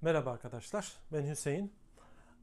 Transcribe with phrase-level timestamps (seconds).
[0.00, 1.72] Merhaba arkadaşlar, ben Hüseyin.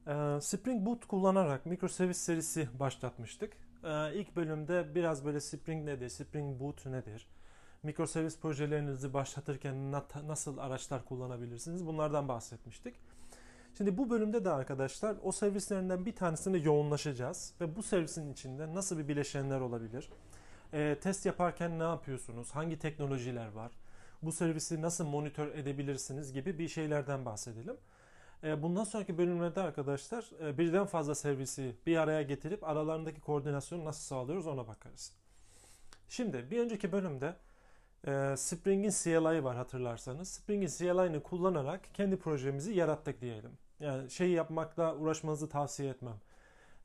[0.06, 3.52] Ee, Spring Boot kullanarak microservice serisi başlatmıştık.
[3.84, 7.28] Ee, ilk bölümde biraz böyle Spring nedir, Spring Boot nedir,
[7.82, 9.92] microservice projelerinizi başlatırken
[10.26, 12.94] nasıl araçlar kullanabilirsiniz bunlardan bahsetmiştik.
[13.80, 18.98] Şimdi bu bölümde de arkadaşlar o servislerinden bir tanesine yoğunlaşacağız ve bu servisin içinde nasıl
[18.98, 20.10] bir bileşenler olabilir,
[20.72, 23.72] e, test yaparken ne yapıyorsunuz, hangi teknolojiler var,
[24.22, 27.76] bu servisi nasıl monitör edebilirsiniz gibi bir şeylerden bahsedelim.
[28.44, 34.02] E, bundan sonraki bölümlerde arkadaşlar e, birden fazla servisi bir araya getirip aralarındaki koordinasyonu nasıl
[34.02, 35.12] sağlıyoruz ona bakarız.
[36.08, 37.36] Şimdi bir önceki bölümde
[38.06, 40.28] e, Spring'in CLI var hatırlarsanız.
[40.28, 43.69] Spring'in CLI'ni kullanarak kendi projemizi yarattık diyelim.
[43.80, 46.16] Yani şey yapmakla uğraşmanızı tavsiye etmem.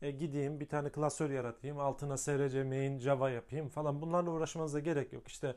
[0.02, 5.14] E, gideyim bir tane klasör yaratayım, altına SRC main Java yapayım falan bunlarla uğraşmanıza gerek
[5.14, 5.28] yok.
[5.28, 5.56] İşte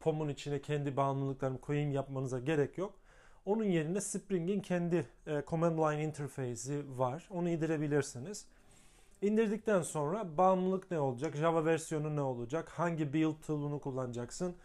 [0.00, 2.94] POM'un içine kendi bağımlılıklarını koyayım yapmanıza gerek yok.
[3.46, 7.28] Onun yerine Spring'in kendi e, command line interface'i var.
[7.30, 8.46] Onu indirebilirsiniz.
[9.22, 14.56] İndirdikten sonra bağımlılık ne olacak, Java versiyonu ne olacak, hangi build tool'unu kullanacaksın,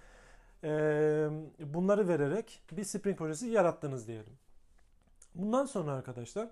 [0.63, 0.69] e,
[1.59, 4.41] bunları vererek bir Spring projesi yarattınız diyelim.
[5.36, 6.50] Bundan sonra arkadaşlar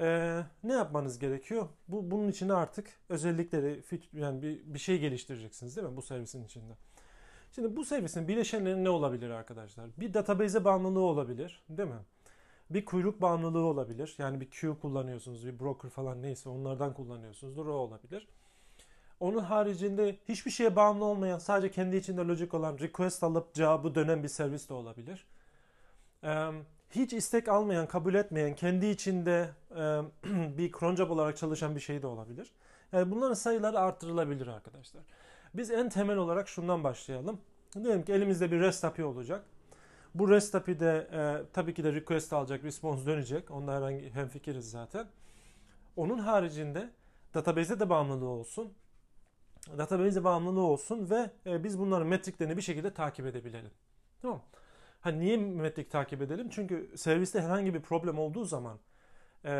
[0.00, 1.68] e, ne yapmanız gerekiyor?
[1.88, 6.72] Bu bunun için artık özellikleri yani bir, bir şey geliştireceksiniz değil mi bu servisin içinde?
[7.52, 9.90] Şimdi bu servisin bileşenleri ne olabilir arkadaşlar?
[9.96, 12.00] Bir database'e bağımlılığı olabilir, değil mi?
[12.70, 14.14] Bir kuyruk bağımlılığı olabilir.
[14.18, 18.28] Yani bir queue kullanıyorsunuz, bir broker falan neyse onlardan kullanıyorsunuzdur o olabilir.
[19.20, 24.22] Onun haricinde hiçbir şeye bağımlı olmayan, sadece kendi içinde lojik olan request alıp cevabı dönen
[24.22, 25.26] bir servis de olabilir.
[26.94, 29.50] Hiç istek almayan, kabul etmeyen, kendi içinde
[30.58, 32.52] bir cron job olarak çalışan bir şey de olabilir.
[32.92, 35.02] Yani bunların sayıları artırılabilir arkadaşlar.
[35.54, 37.40] Biz en temel olarak şundan başlayalım.
[37.74, 39.44] Diyelim ki elimizde bir REST API olacak.
[40.14, 43.50] Bu REST API'de e, tabii ki de request alacak, response dönecek.
[43.50, 45.06] Onda herhangi hem fikiriz zaten.
[45.96, 46.90] Onun haricinde
[47.34, 48.72] database'e de bağımlılığı olsun.
[49.78, 53.70] Database'e bağımlılığı olsun ve e, biz bunların metriklerini bir şekilde takip edebilelim.
[54.22, 54.42] Tamam
[55.02, 56.48] Ha niye metrik takip edelim?
[56.50, 58.78] Çünkü serviste herhangi bir problem olduğu zaman
[59.44, 59.50] e,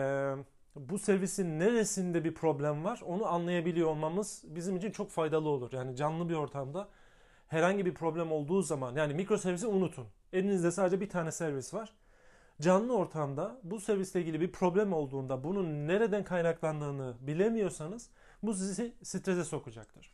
[0.76, 5.72] bu servisin neresinde bir problem var onu anlayabiliyor olmamız bizim için çok faydalı olur.
[5.72, 6.88] Yani canlı bir ortamda
[7.48, 10.06] herhangi bir problem olduğu zaman yani mikroservisi unutun.
[10.32, 11.92] Elinizde sadece bir tane servis var.
[12.60, 18.10] Canlı ortamda bu servisle ilgili bir problem olduğunda bunun nereden kaynaklandığını bilemiyorsanız
[18.42, 20.12] bu sizi strese sokacaktır.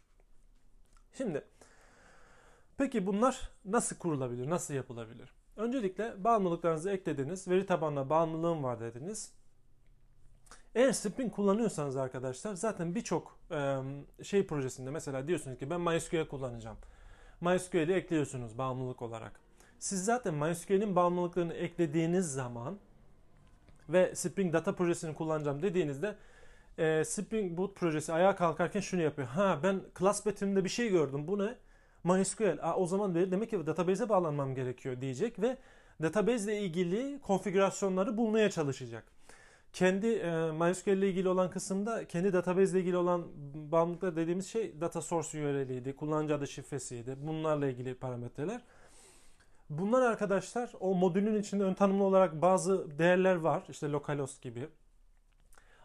[1.12, 1.44] Şimdi
[2.78, 5.33] peki bunlar nasıl kurulabilir, nasıl yapılabilir?
[5.56, 9.33] Öncelikle bağımlılıklarınızı eklediniz, veri tabanına bağımlılığım var dediniz.
[10.75, 13.38] Eğer Spring kullanıyorsanız arkadaşlar zaten birçok
[14.22, 16.77] şey projesinde mesela diyorsunuz ki ben MySQL kullanacağım.
[17.41, 19.41] MySQL'i ekliyorsunuz bağımlılık olarak.
[19.78, 22.78] Siz zaten MySQL'in bağımlılıklarını eklediğiniz zaman
[23.88, 26.17] ve Spring Data projesini kullanacağım dediğinizde
[27.05, 29.28] Spring Boot projesi ayağa kalkarken şunu yapıyor.
[29.28, 31.28] Ha ben class betiminde bir şey gördüm.
[31.28, 31.55] Bu ne?
[32.04, 32.59] MySQL.
[32.62, 35.56] Aa, o zaman demek ki database'e bağlanmam gerekiyor diyecek ve
[36.03, 39.04] database ile ilgili konfigürasyonları bulmaya çalışacak
[39.72, 44.81] kendi e, MySQL ile ilgili olan kısımda kendi database ile ilgili olan bağımlılıklar dediğimiz şey
[44.81, 47.16] data source URL'iydi, kullanıcı adı şifresiydi.
[47.20, 48.60] Bunlarla ilgili parametreler.
[49.70, 53.62] Bunlar arkadaşlar o modülün içinde ön tanımlı olarak bazı değerler var.
[53.69, 54.69] İşte localhost gibi.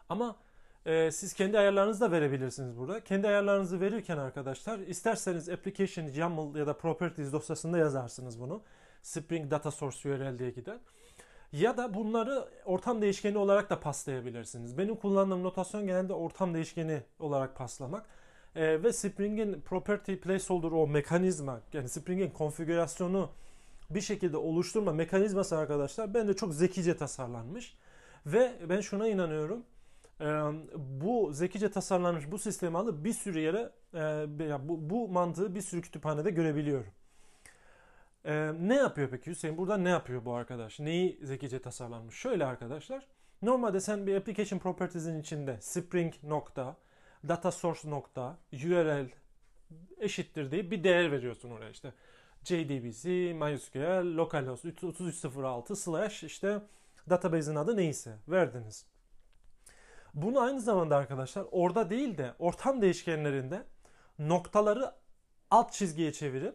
[0.08, 0.36] Ama
[0.86, 3.00] e, siz kendi ayarlarınızı da verebilirsiniz burada.
[3.00, 8.62] Kendi ayarlarınızı verirken arkadaşlar isterseniz application YAML ya da properties dosyasında yazarsınız bunu.
[9.02, 10.78] Spring Data Source URL diye gider.
[11.52, 14.78] Ya da bunları ortam değişkeni olarak da paslayabilirsiniz.
[14.78, 18.06] Benim kullandığım notasyon genelde ortam değişkeni olarak paslamak.
[18.56, 23.30] Ee, ve Spring'in property placeholder o mekanizma yani Spring'in konfigürasyonu
[23.90, 27.76] bir şekilde oluşturma mekanizması arkadaşlar bence çok zekice tasarlanmış.
[28.26, 29.64] Ve ben şuna inanıyorum.
[30.76, 33.70] Bu zekice tasarlanmış bu sistemi alıp bir sürü yere
[34.68, 36.92] bu, bu mantığı bir sürü kütüphanede görebiliyorum.
[38.68, 39.58] Ne yapıyor peki Hüseyin?
[39.58, 40.80] Burada ne yapıyor bu arkadaş?
[40.80, 42.14] Neyi zekice tasarlanmış?
[42.16, 43.06] Şöyle arkadaşlar.
[43.42, 46.76] Normalde sen bir application properties'in içinde spring nokta
[47.28, 49.08] data source nokta url
[49.98, 51.92] eşittir diye bir değer veriyorsun oraya işte.
[52.44, 56.62] JDBC, MySQL, localhost 3306 slash işte
[57.10, 58.86] database'in adı neyse verdiniz.
[60.14, 63.62] Bunu aynı zamanda arkadaşlar orada değil de ortam değişkenlerinde
[64.18, 64.94] noktaları
[65.50, 66.54] alt çizgiye çevirip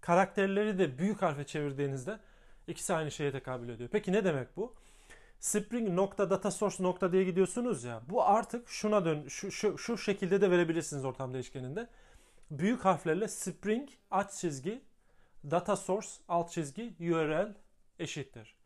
[0.00, 2.18] karakterleri de büyük harfe çevirdiğinizde
[2.66, 3.88] ikisi aynı şeye tekabül ediyor.
[3.92, 4.74] Peki ne demek bu?
[5.40, 8.02] Spring nokta data source nokta diye gidiyorsunuz ya.
[8.10, 11.88] Bu artık şuna dön şu, şu, şu şekilde de verebilirsiniz ortam değişkeninde.
[12.50, 14.82] Büyük harflerle Spring alt çizgi
[15.50, 17.54] data source alt çizgi URL
[17.98, 18.57] eşittir.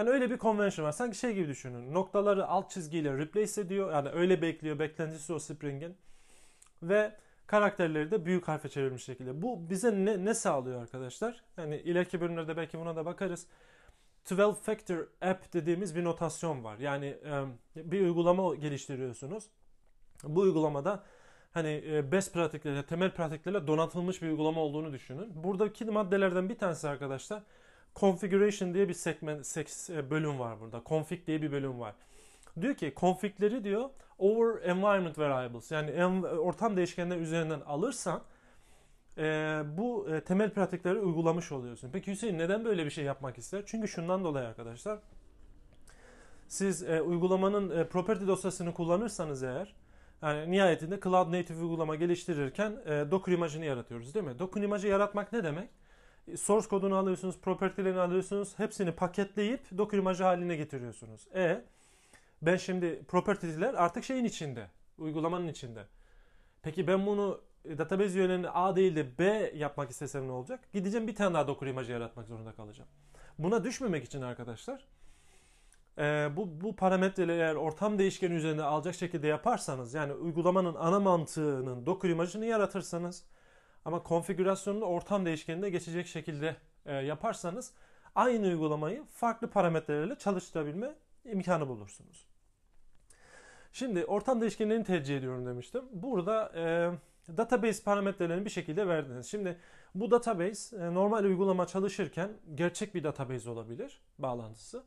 [0.00, 0.92] Yani öyle bir convention var.
[0.92, 1.94] Sanki şey gibi düşünün.
[1.94, 3.92] Noktaları alt çizgiyle replace ediyor.
[3.92, 4.78] Yani öyle bekliyor.
[4.78, 5.96] Beklentisi o Spring'in.
[6.82, 7.16] Ve
[7.46, 9.42] karakterleri de büyük harfe çevirmiş şekilde.
[9.42, 11.42] Bu bize ne, ne sağlıyor arkadaşlar?
[11.56, 13.46] Yani ileriki bölümlerde belki buna da bakarız.
[14.32, 16.78] 12 factor app dediğimiz bir notasyon var.
[16.78, 17.16] Yani
[17.76, 19.44] bir uygulama geliştiriyorsunuz.
[20.24, 21.02] Bu uygulamada
[21.52, 25.44] hani best pratiklerle, temel pratiklerle donatılmış bir uygulama olduğunu düşünün.
[25.44, 27.42] Buradaki maddelerden bir tanesi arkadaşlar
[27.96, 29.56] configuration diye bir segment
[30.10, 30.82] bölüm var burada.
[30.86, 31.94] Config diye bir bölüm var.
[32.60, 38.22] Diyor ki configleri diyor over environment variables yani ortam değişkenler üzerinden alırsan
[39.18, 39.22] e,
[39.76, 41.90] bu e, temel pratikleri uygulamış oluyorsun.
[41.92, 43.62] Peki Hüseyin neden böyle bir şey yapmak ister?
[43.66, 44.98] Çünkü şundan dolayı arkadaşlar.
[46.48, 49.74] Siz e, uygulamanın e, property dosyasını kullanırsanız eğer
[50.22, 54.38] yani nihayetinde cloud native uygulama geliştirirken e, Docker imajını yaratıyoruz değil mi?
[54.38, 55.70] Docker imajı yaratmak ne demek?
[56.28, 61.28] E, source kodunu alıyorsunuz, property'lerini alıyorsunuz, hepsini paketleyip Docker imajı haline getiriyorsunuz.
[61.34, 61.64] E
[62.42, 64.66] ben şimdi property'ler artık şeyin içinde,
[64.98, 65.84] uygulamanın içinde.
[66.62, 70.60] Peki ben bunu e, database üyelerini A değil de B yapmak istesem ne olacak?
[70.72, 72.90] Gideceğim bir tane daha Docker imajı yaratmak zorunda kalacağım.
[73.38, 74.86] Buna düşmemek için arkadaşlar
[75.98, 81.86] e, bu, bu parametreleri eğer ortam değişkeni üzerinde alacak şekilde yaparsanız yani uygulamanın ana mantığının
[81.86, 83.24] Docker imajını yaratırsanız
[83.84, 86.56] ama konfigürasyonunu ortam değişkeninde geçecek şekilde
[86.86, 87.72] e, yaparsanız
[88.14, 90.94] aynı uygulamayı farklı parametrelerle çalıştırabilme
[91.24, 92.26] imkanı bulursunuz.
[93.72, 95.84] Şimdi ortam değişkenlerini tercih ediyorum demiştim.
[95.92, 96.90] Burada e,
[97.36, 99.26] database parametrelerini bir şekilde verdiniz.
[99.26, 99.58] Şimdi
[99.94, 104.84] bu database e, normal uygulama çalışırken gerçek bir database olabilir bağlantısı.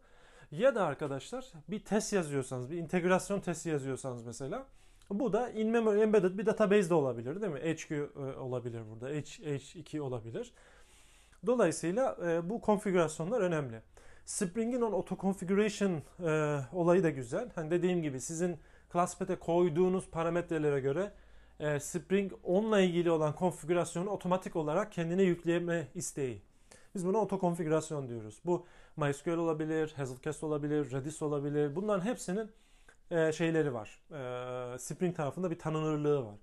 [0.51, 4.65] Ya da arkadaşlar bir test yazıyorsanız, bir integrasyon testi yazıyorsanız mesela
[5.09, 7.59] bu da in memory embedded bir database de olabilir değil mi?
[7.59, 10.53] HQ e, olabilir burada, H, H2 olabilir.
[11.45, 13.81] Dolayısıyla e, bu konfigürasyonlar önemli.
[14.25, 17.49] Spring'in on auto configuration e, olayı da güzel.
[17.55, 18.57] Hani dediğim gibi sizin
[18.93, 21.11] ClassPath'e koyduğunuz parametrelere göre
[21.79, 26.41] Spring onunla ilgili olan konfigürasyonu otomatik olarak kendine yükleme isteği.
[26.95, 28.39] Biz buna auto konfigürasyon diyoruz.
[28.45, 28.65] Bu
[28.97, 31.75] MySQL olabilir, Hazelcast olabilir, Redis olabilir.
[31.75, 32.51] Bunların hepsinin
[33.11, 34.01] e, şeyleri var.
[34.11, 36.35] E, Spring tarafında bir tanınırlığı var.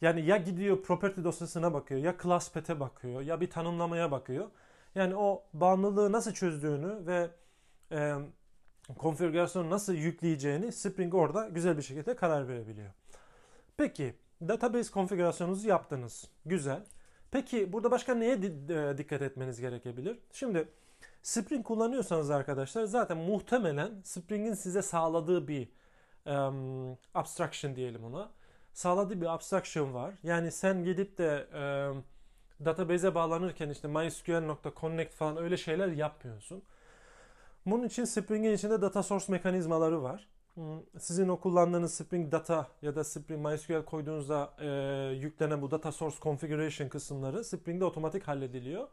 [0.00, 4.50] Yani ya gidiyor property dosyasına bakıyor, ya ClassPath'e bakıyor, ya bir tanımlamaya bakıyor.
[4.94, 7.30] Yani o bağımlılığı nasıl çözdüğünü ve
[7.92, 8.14] e,
[8.98, 12.90] konfigürasyonu nasıl yükleyeceğini Spring orada güzel bir şekilde karar verebiliyor.
[13.76, 14.14] Peki
[14.48, 16.24] database konfigürasyonunuzu yaptınız.
[16.46, 16.84] Güzel.
[17.30, 20.18] Peki burada başka neye e, dikkat etmeniz gerekebilir?
[20.32, 20.68] Şimdi
[21.22, 25.68] Spring kullanıyorsanız arkadaşlar zaten muhtemelen Spring'in size sağladığı bir
[26.30, 28.30] um, abstraction diyelim ona.
[28.72, 30.14] Sağladığı bir abstraction var.
[30.22, 31.46] Yani sen gidip de
[31.90, 32.04] um,
[32.64, 36.62] database'e bağlanırken işte mysql.connect falan öyle şeyler yapmıyorsun.
[37.66, 40.28] Bunun için Spring'in içinde data source mekanizmaları var.
[40.98, 44.68] Sizin o kullandığınız Spring Data ya da Spring MySQL koyduğunuzda e,
[45.14, 48.88] yüklenen bu data source configuration kısımları Spring'de otomatik hallediliyor.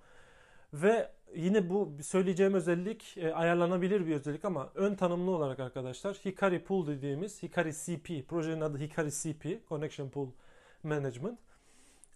[0.74, 6.64] Ve yine bu söyleyeceğim özellik e, ayarlanabilir bir özellik ama ön tanımlı olarak arkadaşlar Hikari
[6.64, 10.28] Pool dediğimiz Hikari CP, projenin adı Hikari CP, Connection Pool
[10.84, 11.39] Management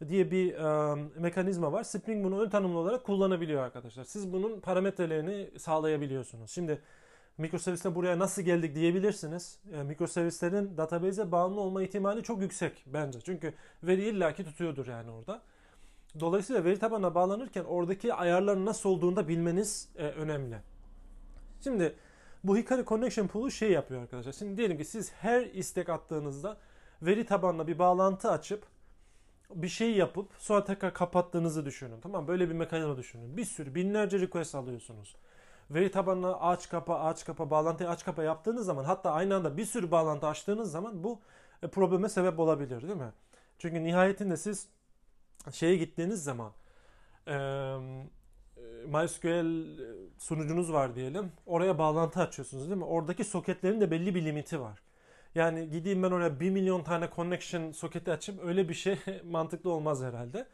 [0.08, 1.84] diye bir e, mekanizma var.
[1.84, 4.04] Spring bunu ön tanımlı olarak kullanabiliyor arkadaşlar.
[4.04, 6.52] Siz bunun parametrelerini sağlayabiliyorsunuz.
[6.52, 6.82] Şimdi
[7.38, 9.60] mikroservisle buraya nasıl geldik diyebilirsiniz.
[9.74, 13.22] E, mikroservislerin database'e bağımlı olma ihtimali çok yüksek bence.
[13.22, 15.42] Çünkü veri illaki tutuyordur yani orada.
[16.20, 20.58] Dolayısıyla veri tabanına bağlanırken oradaki ayarların nasıl olduğunu da bilmeniz e, önemli.
[21.64, 21.96] Şimdi
[22.44, 24.34] bu Hikari Connection Pool'u şey yapıyor arkadaşlar.
[24.34, 26.58] Şimdi diyelim ki siz her istek attığınızda
[27.02, 28.66] veri tabanına bir bağlantı açıp
[29.56, 32.02] bir şey yapıp sonra tekrar kapattığınızı düşünün.
[32.02, 33.38] Tamam Böyle bir mekanizma düşünün.
[33.38, 35.16] Bir sürü binlerce request alıyorsunuz.
[35.72, 39.66] Veri tabanına aç kapa aç kapa bağlantıyı aç kapa yaptığınız zaman hatta aynı anda bir
[39.66, 41.20] sürü bağlantı açtığınız zaman bu
[41.64, 43.14] e, probleme sebep olabilir değil mi?
[43.58, 44.68] Çünkü nihayetinde siz
[45.52, 46.52] şeye gittiğiniz zaman
[47.28, 47.36] e,
[48.88, 49.80] MySQL
[50.18, 51.32] sunucunuz var diyelim.
[51.46, 52.86] Oraya bağlantı açıyorsunuz değil mi?
[52.86, 54.80] Oradaki soketlerin de belli bir limiti var.
[55.36, 60.04] Yani gideyim ben oraya 1 milyon tane connection soketi açayım öyle bir şey mantıklı olmaz
[60.04, 60.48] herhalde.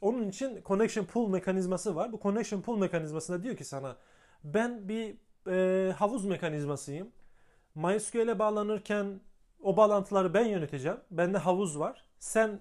[0.00, 2.12] Onun için connection pool mekanizması var.
[2.12, 3.96] Bu connection pool mekanizmasında diyor ki sana
[4.44, 5.16] ben bir
[5.50, 7.08] e, havuz mekanizmasıyım.
[7.74, 9.20] MySQL'e bağlanırken
[9.62, 10.98] o bağlantıları ben yöneteceğim.
[11.10, 12.04] Bende havuz var.
[12.20, 12.60] Sen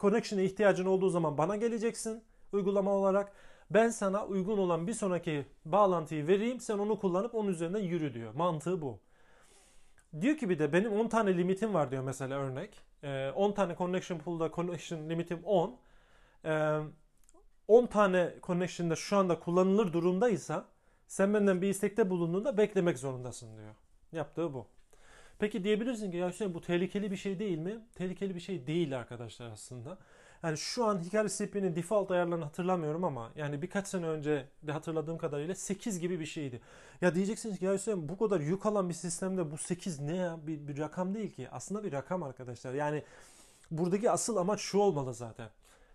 [0.00, 3.32] connection'a ihtiyacın olduğu zaman bana geleceksin uygulama olarak.
[3.70, 8.34] Ben sana uygun olan bir sonraki bağlantıyı vereyim sen onu kullanıp onun üzerinden yürü diyor.
[8.34, 9.00] Mantığı bu.
[10.20, 12.82] Diyor ki bir de benim 10 tane limitim var diyor mesela örnek.
[13.34, 15.78] 10 tane connection pool'da connection limitim 10.
[17.68, 20.68] 10 tane connection'da şu anda kullanılır durumdaysa
[21.06, 23.74] sen benden bir istekte bulunduğunda beklemek zorundasın diyor.
[24.12, 24.66] Yaptığı bu.
[25.38, 27.78] Peki diyebilirsin ki ya Hüseyin bu tehlikeli bir şey değil mi?
[27.94, 29.98] Tehlikeli bir şey değil arkadaşlar aslında.
[30.42, 35.18] Yani şu an Hikari CP'nin default ayarlarını hatırlamıyorum ama yani birkaç sene önce de hatırladığım
[35.18, 36.60] kadarıyla 8 gibi bir şeydi.
[37.00, 40.38] Ya diyeceksiniz ki ya Hüseyin bu kadar yük alan bir sistemde bu 8 ne ya?
[40.46, 41.48] Bir, bir rakam değil ki.
[41.50, 42.74] Aslında bir rakam arkadaşlar.
[42.74, 43.02] Yani
[43.70, 45.48] buradaki asıl amaç şu olmalı zaten.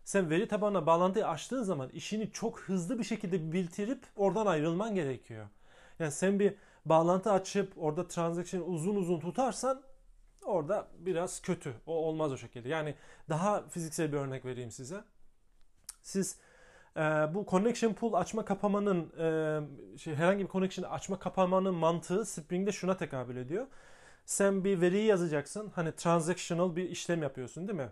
[0.06, 5.48] Sen veri tabanına bağlantıyı açtığın zaman işini çok hızlı bir şekilde bitirip oradan ayrılman gerekiyor.
[6.00, 6.54] Yani sen bir
[6.86, 9.82] bağlantı açıp orada transaction uzun uzun tutarsan
[10.46, 11.74] orada biraz kötü.
[11.86, 12.70] O olmaz o şekilde.
[12.70, 12.96] Yani
[13.30, 15.04] daha fiziksel bir örnek vereyim size.
[16.02, 16.38] Siz
[16.98, 22.72] e, bu connection pool açma kapamanın e, şey, herhangi bir connection açma kapamanın mantığı Spring'de
[22.72, 23.68] şuna tekabül ediyor.
[24.26, 25.72] Sen bir veriyi yazacaksın.
[25.76, 27.90] Hani transactional bir işlem yapıyorsun değil mi?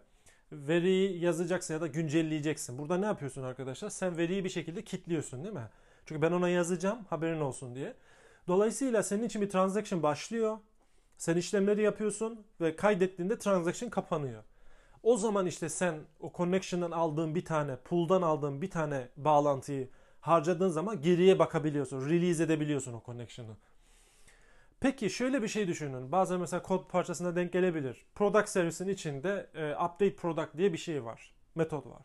[0.51, 2.77] Veriyi yazacaksın ya da güncelleyeceksin.
[2.77, 3.89] Burada ne yapıyorsun arkadaşlar?
[3.89, 5.69] Sen veriyi bir şekilde kilitliyorsun değil mi?
[6.05, 7.93] Çünkü ben ona yazacağım haberin olsun diye.
[8.49, 10.57] Dolayısıyla senin için bir transaction başlıyor.
[11.17, 14.43] Sen işlemleri yapıyorsun ve kaydettiğinde transaction kapanıyor.
[15.03, 19.89] O zaman işte sen o connection'dan aldığın bir tane, pool'dan aldığın bir tane bağlantıyı
[20.21, 22.09] harcadığın zaman geriye bakabiliyorsun.
[22.09, 23.55] Release edebiliyorsun o connection'ı.
[24.79, 26.11] Peki şöyle bir şey düşünün.
[26.11, 28.05] Bazen mesela kod parçasına denk gelebilir.
[28.15, 31.33] Product servisin içinde e, update product diye bir şey var.
[31.55, 32.01] Metod var.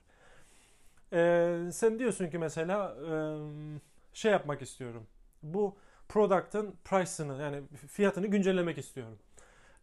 [1.13, 3.15] E, sen diyorsun ki mesela e,
[4.13, 5.07] şey yapmak istiyorum.
[5.43, 5.77] Bu
[6.09, 9.19] product'ın price'ını yani fiyatını güncellemek istiyorum.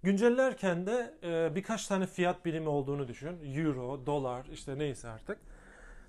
[0.04, 3.56] Güncellerken de e, birkaç tane fiyat birimi olduğunu düşün.
[3.56, 5.38] Euro, dolar işte neyse artık.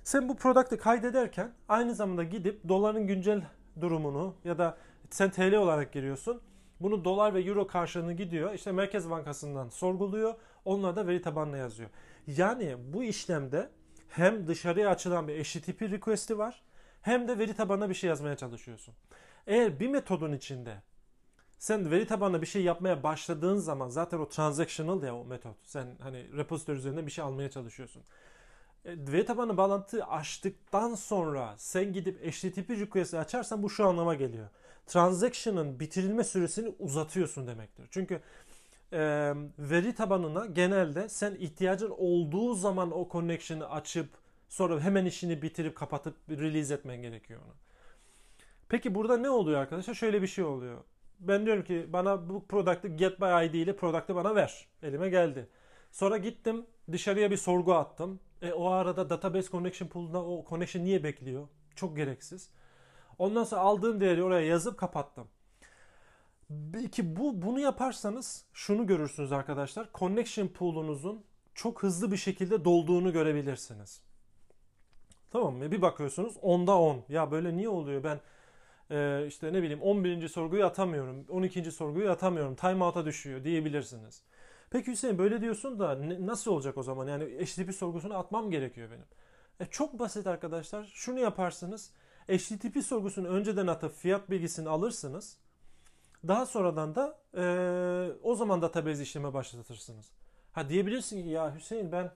[0.05, 3.43] Sen bu product'ı kaydederken aynı zamanda gidip doların güncel
[3.81, 4.77] durumunu ya da
[5.11, 6.41] sen TL olarak giriyorsun.
[6.81, 8.53] Bunu dolar ve euro karşılığını gidiyor.
[8.55, 10.35] İşte Merkez Bankası'ndan sorguluyor.
[10.65, 11.91] Onlar da veri tabanına yazıyor.
[12.27, 13.69] Yani bu işlemde
[14.09, 16.63] hem dışarıya açılan bir HTTP request'i var
[17.03, 18.95] hem de veri tabanına bir şey yazmaya çalışıyorsun.
[19.47, 20.83] Eğer bir metodun içinde
[21.59, 25.57] sen veri tabanına bir şey yapmaya başladığın zaman zaten o transactional ya o metot.
[25.65, 28.03] Sen hani repository üzerinde bir şey almaya çalışıyorsun.
[28.85, 34.49] E, veri tabanı bağlantı açtıktan sonra sen gidip HTTP request'i açarsan bu şu anlama geliyor.
[34.87, 37.87] Transaction'ın bitirilme süresini uzatıyorsun demektir.
[37.91, 38.21] Çünkü
[38.93, 44.09] e, veri tabanına genelde sen ihtiyacın olduğu zaman o connection'ı açıp
[44.49, 47.53] sonra hemen işini bitirip kapatıp release etmen gerekiyor onu.
[48.73, 49.95] Peki burada ne oluyor arkadaşlar?
[49.95, 50.79] Şöyle bir şey oluyor.
[51.21, 54.67] Ben diyorum ki bana bu product'ı get by ID ile product'ı bana ver.
[54.83, 55.49] Elime geldi.
[55.91, 58.21] Sonra gittim dışarıya bir sorgu attım.
[58.43, 61.49] E, o arada database connection pool'da o connection niye bekliyor?
[61.77, 62.51] Çok gereksiz.
[63.19, 65.29] Ondan sonra aldığım değeri oraya yazıp kapattım.
[66.51, 69.89] Belki bu bunu yaparsanız şunu görürsünüz arkadaşlar.
[69.95, 71.25] Connection pool'unuzun
[71.55, 74.03] çok hızlı bir şekilde dolduğunu görebilirsiniz.
[75.31, 75.73] Tamam mı?
[75.73, 77.05] Bir bakıyorsunuz 10'da 10.
[77.09, 78.05] Ya böyle niye oluyor?
[78.05, 78.21] Ben
[78.93, 80.29] e, işte ne bileyim 11.
[80.29, 81.27] sorguyu atamıyorum.
[81.29, 81.73] 12.
[81.73, 82.55] sorguyu atamıyorum.
[82.55, 84.23] Timeout'a düşüyor diyebilirsiniz.
[84.71, 87.09] Peki Hüseyin böyle diyorsun da ne, nasıl olacak o zaman?
[87.09, 89.07] Yani HTTP sorgusunu atmam gerekiyor benim.
[89.61, 90.91] E, çok basit arkadaşlar.
[90.95, 91.93] Şunu yaparsınız.
[92.29, 95.39] HTTP sorgusunu önceden atıp fiyat bilgisini alırsınız.
[96.29, 97.45] Daha sonradan da e,
[98.23, 100.13] o zaman database işleme başlatırsınız.
[100.53, 102.13] Ha diyebilirsin ki ya Hüseyin ben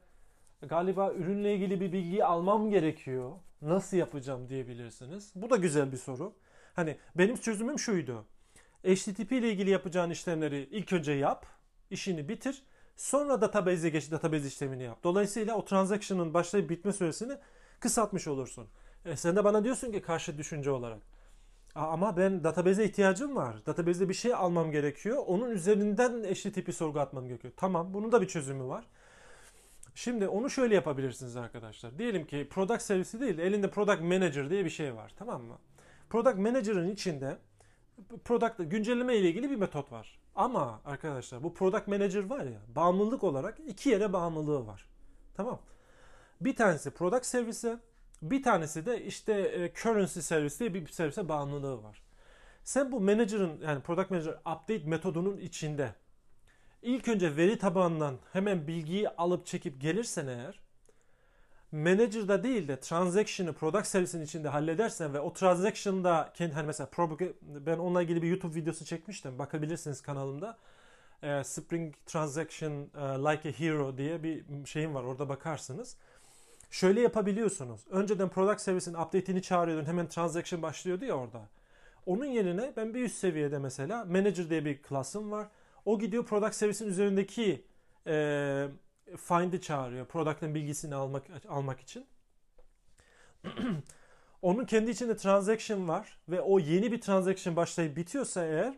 [0.62, 3.32] galiba ürünle ilgili bir bilgiyi almam gerekiyor.
[3.62, 5.32] Nasıl yapacağım diyebilirsiniz.
[5.34, 6.34] Bu da güzel bir soru.
[6.76, 8.24] Hani benim çözümüm şuydu.
[8.84, 11.46] HTTP ile ilgili yapacağın işlemleri ilk önce yap,
[11.90, 12.62] işini bitir.
[12.96, 14.98] Sonra database'e geç, database işlemini yap.
[15.04, 17.32] Dolayısıyla o transaction'ın başlayıp bitme süresini
[17.80, 18.68] kısaltmış olursun.
[19.04, 21.02] E sen de bana diyorsun ki karşı düşünce olarak.
[21.74, 23.66] Ama ben database'e ihtiyacım var.
[23.66, 25.22] Database'de bir şey almam gerekiyor.
[25.26, 27.54] Onun üzerinden HTTP sorgu atmam gerekiyor.
[27.56, 28.84] Tamam bunun da bir çözümü var.
[29.94, 31.98] Şimdi onu şöyle yapabilirsiniz arkadaşlar.
[31.98, 35.14] Diyelim ki product servisi değil elinde product manager diye bir şey var.
[35.18, 35.58] Tamam mı?
[36.10, 37.38] Product Manager'ın içinde
[38.24, 40.18] product güncelleme ile ilgili bir metot var.
[40.34, 44.88] Ama arkadaşlar bu Product Manager var ya bağımlılık olarak iki yere bağımlılığı var.
[45.34, 45.60] Tamam.
[46.40, 47.78] Bir tanesi Product Service,
[48.22, 52.02] bir tanesi de işte e, Currency Service diye bir servise bağımlılığı var.
[52.64, 55.94] Sen bu manager'ın yani Product Manager Update metodunun içinde
[56.82, 60.60] ilk önce veri tabanından hemen bilgiyi alıp çekip gelirsen eğer
[61.76, 66.88] manager'da değil de transaction'ı product servisin içinde halledersen ve o transaction'da kendi hani mesela
[67.42, 69.38] ben onunla ilgili bir YouTube videosu çekmiştim.
[69.38, 70.56] Bakabilirsiniz kanalımda.
[71.22, 75.02] E, Spring Transaction e, Like a Hero diye bir şeyim var.
[75.04, 75.96] Orada bakarsınız.
[76.70, 77.80] şöyle yapabiliyorsunuz.
[77.90, 81.48] Önceden product service'in update'ini çağırıyordun hemen transaction başlıyordu ya orada.
[82.06, 85.48] Onun yerine ben bir üst seviyede mesela manager diye bir klasım var.
[85.84, 87.64] O gidiyor product service'in üzerindeki
[88.06, 88.68] e,
[89.16, 90.06] find'i çağırıyor.
[90.06, 92.06] Product'ın bilgisini almak almak için.
[94.42, 98.74] Onun kendi içinde transaction var ve o yeni bir transaction başlayıp bitiyorsa eğer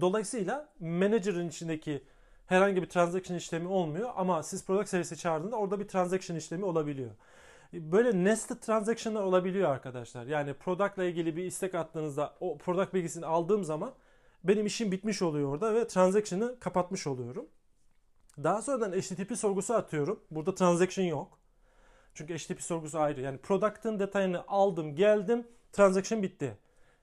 [0.00, 2.04] dolayısıyla manager'ın içindeki
[2.46, 7.10] herhangi bir transaction işlemi olmuyor ama siz product service'i çağırdığında orada bir transaction işlemi olabiliyor.
[7.72, 10.26] Böyle nested transaction'lar olabiliyor arkadaşlar.
[10.26, 13.94] Yani product ile ilgili bir istek attığınızda o product bilgisini aldığım zaman
[14.44, 17.46] benim işim bitmiş oluyor orada ve transaction'ı kapatmış oluyorum.
[18.44, 20.20] Daha sonradan HTTP sorgusu atıyorum.
[20.30, 21.38] Burada transaction yok.
[22.14, 23.20] Çünkü HTTP sorgusu ayrı.
[23.20, 26.58] Yani product'ın detayını aldım, geldim, transaction bitti.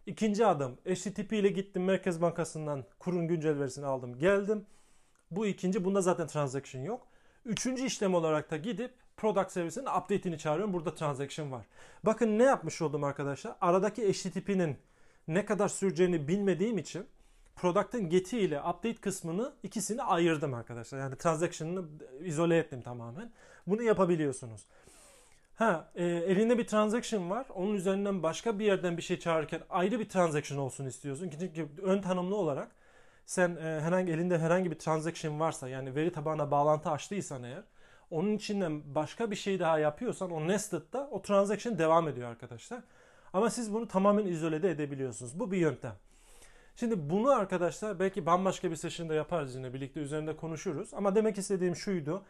[0.05, 4.65] İkinci adım HTTP ile gittim Merkez Bankası'ndan kurun güncel verisini aldım, geldim.
[5.31, 5.85] Bu ikinci.
[5.85, 7.07] Bunda zaten transaction yok.
[7.45, 10.73] Üçüncü işlem olarak da gidip product service'in update'ini çağırıyorum.
[10.73, 11.65] Burada transaction var.
[12.03, 13.55] Bakın ne yapmış oldum arkadaşlar.
[13.61, 14.77] Aradaki HTTP'nin
[15.27, 17.05] ne kadar süreceğini bilmediğim için
[17.55, 21.00] product'ın get'i ile update kısmını ikisini ayırdım arkadaşlar.
[21.00, 21.86] Yani transaction'ını
[22.24, 23.31] izole ettim tamamen.
[23.67, 24.62] Bunu yapabiliyorsunuz.
[25.55, 27.45] Ha, e, elinde bir transaction var.
[27.55, 31.31] Onun üzerinden başka bir yerden bir şey çağırırken ayrı bir transaction olsun istiyorsun.
[31.39, 32.72] Çünkü ön tanımlı olarak
[33.25, 37.63] sen e, herhangi elinde herhangi bir transaction varsa yani veri tabanına bağlantı açtıysan eğer
[38.12, 42.83] onun içinden başka bir şey daha yapıyorsan o nested'da o transaction devam ediyor arkadaşlar.
[43.33, 45.39] Ama siz bunu tamamen izole de edebiliyorsunuz.
[45.39, 45.95] Bu bir yöntem.
[46.75, 50.93] Şimdi bunu arkadaşlar belki bambaşka bir session'da yaparız yine birlikte üzerinde konuşuruz.
[50.93, 52.23] Ama demek istediğim şuydu.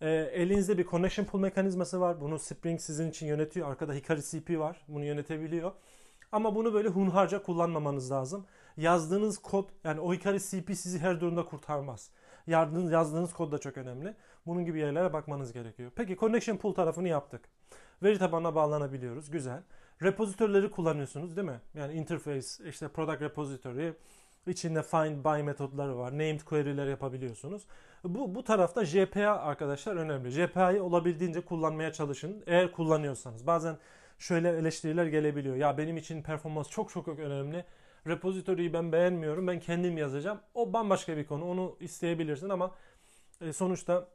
[0.00, 2.20] E, elinizde bir connection pool mekanizması var.
[2.20, 3.70] Bunu Spring sizin için yönetiyor.
[3.70, 4.84] Arkada Hikari CP var.
[4.88, 5.72] Bunu yönetebiliyor.
[6.32, 8.46] Ama bunu böyle hunharca kullanmamanız lazım.
[8.76, 12.10] Yazdığınız kod yani o Hikari CP sizi her durumda kurtarmaz.
[12.46, 14.14] Yazdığınız, yazdığınız kod da çok önemli.
[14.46, 15.90] Bunun gibi yerlere bakmanız gerekiyor.
[15.96, 17.48] Peki connection pool tarafını yaptık.
[18.02, 19.30] Veri tabanına bağlanabiliyoruz.
[19.30, 19.62] Güzel.
[20.02, 21.60] Repozitörleri kullanıyorsunuz değil mi?
[21.74, 23.92] Yani interface, işte product repository,
[24.46, 26.12] içinde find by metodları var.
[26.12, 27.62] Named query'ler yapabiliyorsunuz.
[28.04, 30.30] Bu, bu tarafta JPA arkadaşlar önemli.
[30.30, 32.42] JPA'yı olabildiğince kullanmaya çalışın.
[32.46, 33.46] Eğer kullanıyorsanız.
[33.46, 33.76] Bazen
[34.18, 35.56] şöyle eleştiriler gelebiliyor.
[35.56, 37.64] Ya benim için performans çok çok çok önemli.
[38.06, 39.46] Repository'yi ben beğenmiyorum.
[39.46, 40.40] Ben kendim yazacağım.
[40.54, 41.50] O bambaşka bir konu.
[41.50, 42.74] Onu isteyebilirsin ama
[43.40, 44.08] e, sonuçta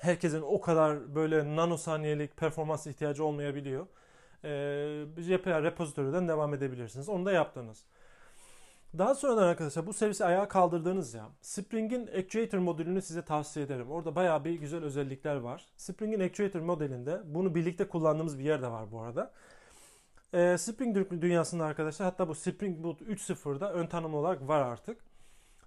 [0.00, 3.86] herkesin o kadar böyle nanosaniyelik performans ihtiyacı olmayabiliyor.
[4.44, 7.08] E, JPA repository'den devam edebilirsiniz.
[7.08, 7.84] Onu da yaptınız.
[8.98, 13.90] Daha sonradan arkadaşlar bu servisi ayağa kaldırdığınız ya Spring'in Actuator modülünü size tavsiye ederim.
[13.90, 15.66] Orada bayağı bir güzel özellikler var.
[15.76, 19.32] Spring'in Actuator modelinde bunu birlikte kullandığımız bir yer de var bu arada.
[20.34, 25.09] Ee, Spring dünyasında arkadaşlar hatta bu Spring Boot 3.0'da ön tanım olarak var artık.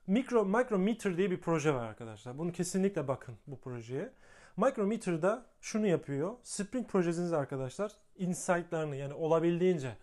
[0.07, 2.37] Micro, Micrometer diye bir proje var arkadaşlar.
[2.37, 4.09] Bunu kesinlikle bakın bu projeye.
[4.57, 6.33] Micrometer'da şunu yapıyor.
[6.43, 9.95] Spring projesiniz arkadaşlar insight'larını yani olabildiğince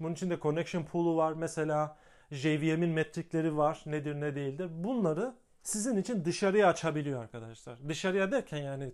[0.00, 1.96] bunun içinde connection pool'u var mesela
[2.30, 3.82] JVM'in metrikleri var.
[3.86, 4.68] Nedir ne değildir.
[4.70, 7.88] Bunları sizin için dışarıya açabiliyor arkadaşlar.
[7.88, 8.92] Dışarıya derken yani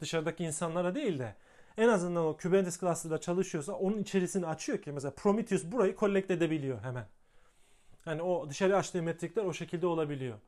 [0.00, 1.34] dışarıdaki insanlara değil de
[1.76, 6.82] en azından o Kubernetes cluster'da çalışıyorsa onun içerisini açıyor ki mesela Prometheus burayı collect edebiliyor
[6.82, 7.06] hemen.
[8.06, 10.38] Yani o dışarı açtığı metrikler o şekilde olabiliyor.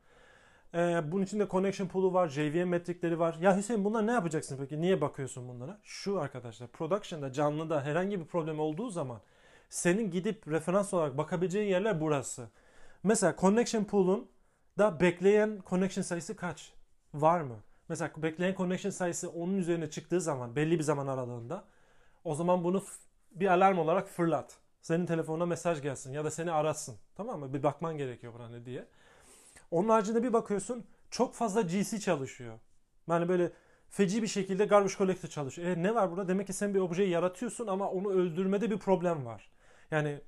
[0.73, 3.37] Ee, bunun içinde connection pool'u var, JVM metrikleri var.
[3.41, 4.81] Ya Hüseyin bunlar ne yapacaksın peki?
[4.81, 5.79] Niye bakıyorsun bunlara?
[5.83, 9.21] Şu arkadaşlar, production'da, canlıda herhangi bir problem olduğu zaman
[9.69, 12.49] senin gidip referans olarak bakabileceğin yerler burası.
[13.03, 14.27] Mesela connection pool'un
[14.77, 16.73] da bekleyen connection sayısı kaç?
[17.13, 17.55] Var mı?
[17.89, 21.63] Mesela bekleyen connection sayısı onun üzerine çıktığı zaman belli bir zaman aralığında
[22.23, 22.83] o zaman bunu
[23.31, 24.57] bir alarm olarak fırlat.
[24.85, 26.95] Senin telefonuna mesaj gelsin ya da seni arasın.
[27.15, 27.53] Tamam mı?
[27.53, 28.85] Bir bakman gerekiyor buna ne diye.
[29.71, 32.59] Onun haricinde bir bakıyorsun çok fazla GC çalışıyor.
[33.09, 33.51] Yani böyle
[33.89, 35.67] feci bir şekilde garbage collector çalışıyor.
[35.67, 36.27] E ne var burada?
[36.27, 39.49] Demek ki sen bir objeyi yaratıyorsun ama onu öldürmede bir problem var.
[39.91, 40.21] Yani,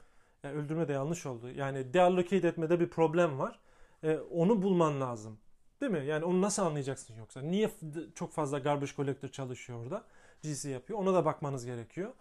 [0.44, 1.50] yani öldürme de yanlış oldu.
[1.50, 3.60] Yani deallocate etmede bir problem var.
[4.04, 5.40] E, onu bulman lazım.
[5.82, 6.06] Değil mi?
[6.06, 7.42] Yani onu nasıl anlayacaksın yoksa?
[7.42, 7.72] Niye
[8.16, 10.04] çok fazla garbage collector çalışıyor orada?
[10.44, 11.00] GC yapıyor.
[11.00, 12.14] Ona da bakmanız gerekiyor.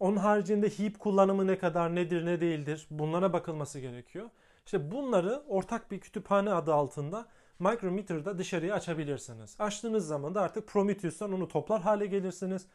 [0.00, 2.86] Onun haricinde heap kullanımı ne kadar, nedir, ne değildir?
[2.90, 4.30] Bunlara bakılması gerekiyor.
[4.66, 7.26] İşte bunları ortak bir kütüphane adı altında
[7.58, 9.56] Micrometer'da dışarıya açabilirsiniz.
[9.58, 12.66] Açtığınız zaman da artık Prometheus'tan onu toplar hale gelirsiniz.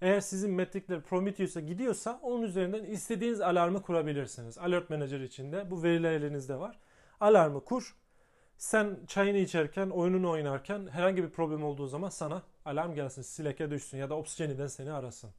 [0.00, 4.58] Eğer sizin metrikler Prometheus'a gidiyorsa onun üzerinden istediğiniz alarmı kurabilirsiniz.
[4.58, 6.78] Alert Manager içinde bu veriler elinizde var.
[7.20, 7.96] Alarmı kur.
[8.58, 13.98] Sen çayını içerken, oyununu oynarken herhangi bir problem olduğu zaman sana alarm gelsin, sileke düşsün
[13.98, 15.30] ya da Obsgeni'den seni arasın.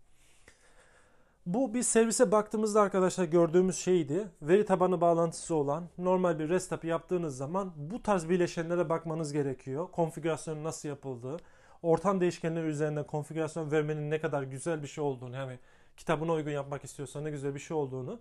[1.47, 4.27] Bu bir servise baktığımızda arkadaşlar gördüğümüz şeydi.
[4.41, 9.87] Veri tabanı bağlantısı olan normal bir REST API yaptığınız zaman bu tarz bileşenlere bakmanız gerekiyor.
[9.91, 11.37] Konfigürasyonun nasıl yapıldığı,
[11.81, 15.59] ortam değişkenleri üzerinden konfigürasyon vermenin ne kadar güzel bir şey olduğunu yani
[15.97, 18.19] kitabına uygun yapmak istiyorsan ne güzel bir şey olduğunu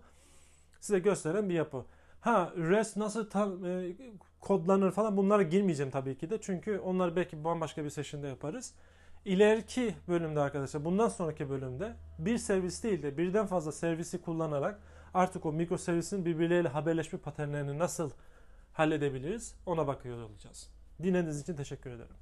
[0.79, 1.85] size gösteren bir yapı.
[2.21, 3.95] Ha REST nasıl tam, e,
[4.39, 6.41] kodlanır falan bunlara girmeyeceğim tabii ki de.
[6.41, 8.73] Çünkü onları belki bambaşka bir session'da yaparız.
[9.27, 14.79] İleriki bölümde arkadaşlar bundan sonraki bölümde bir servis değil de birden fazla servisi kullanarak
[15.13, 18.11] artık o mikroservisin birbirleriyle haberleşme paternlerini nasıl
[18.73, 20.69] halledebiliriz ona bakıyor olacağız.
[21.03, 22.15] Dinlediğiniz için teşekkür ederim.